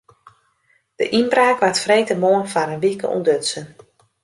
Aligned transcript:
De 0.97 1.05
ynbraak 1.19 1.59
waard 1.61 1.81
freedtemoarn 1.83 2.47
foar 2.53 2.69
in 2.75 2.83
wike 2.85 3.07
ûntdutsen. 3.15 3.65